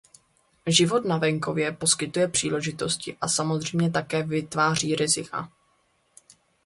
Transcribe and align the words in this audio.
Život 0.67 1.05
na 1.05 1.17
venkově 1.17 1.71
poskytuje 1.71 2.27
příležitosti 2.27 3.17
a 3.21 3.27
samozřejmě 3.29 3.89
také 3.91 4.23
vytváří 4.23 4.95
rizika. 4.95 5.51